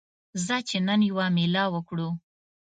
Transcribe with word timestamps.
ځه 0.45 0.57
چې 0.67 0.77
نن 0.87 0.99
یوه 1.09 1.25
میله 1.35 1.63
وکړو 1.73 2.09